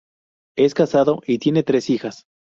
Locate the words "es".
0.57-0.73